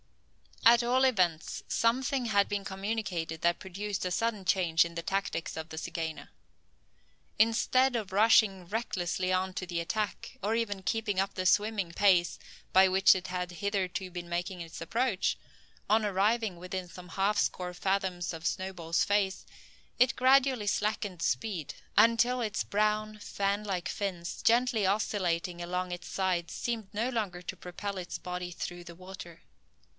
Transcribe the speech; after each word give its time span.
At 0.65 0.81
all 0.83 1.03
events 1.03 1.61
something 1.67 2.25
had 2.25 2.47
been 2.47 2.63
communicated 2.65 3.41
that 3.41 3.59
produced 3.59 4.05
a 4.05 4.09
sudden 4.09 4.45
change 4.45 4.83
in 4.85 4.95
the 4.95 5.01
tactics 5.03 5.57
of 5.57 5.69
the 5.69 5.77
zygaena. 5.77 6.29
Instead 7.37 7.95
of 7.95 8.13
rushing 8.13 8.65
recklessly 8.65 9.33
on 9.33 9.53
to 9.55 9.67
the 9.67 9.79
attack, 9.79 10.37
or 10.41 10.55
even 10.55 10.81
keeping 10.81 11.19
up 11.19 11.33
the 11.33 11.45
swimming 11.45 11.91
pace 11.91 12.39
by 12.73 12.87
which 12.87 13.13
it 13.13 13.27
had 13.27 13.51
hitherto 13.51 14.09
been 14.09 14.29
making 14.29 14.61
its 14.61 14.81
approach, 14.81 15.37
on 15.89 16.03
arriving 16.05 16.55
within 16.55 16.87
some 16.87 17.09
half 17.09 17.37
score 17.37 17.73
fathoms 17.73 18.33
of 18.33 18.45
Snowball's 18.47 19.03
face, 19.03 19.45
it 19.99 20.15
gradually 20.15 20.67
slackened 20.67 21.21
speed, 21.21 21.75
until 21.95 22.39
its 22.41 22.63
brown, 22.63 23.19
fan 23.19 23.63
like 23.63 23.89
fins, 23.89 24.41
gently 24.41 24.85
oscillating 24.85 25.61
along 25.61 25.91
its 25.91 26.07
sides 26.07 26.53
seemed 26.53 26.91
no 26.93 27.09
longer 27.09 27.41
to 27.41 27.57
propel 27.57 27.97
its 27.97 28.17
body 28.17 28.49
through 28.49 28.83
the 28.85 28.95
water. 28.95 29.41